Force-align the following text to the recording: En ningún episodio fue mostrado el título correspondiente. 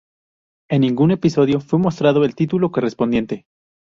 En 0.67 0.81
ningún 0.81 1.11
episodio 1.11 1.59
fue 1.59 1.77
mostrado 1.77 2.25
el 2.25 2.33
título 2.33 2.71
correspondiente. 2.71 3.45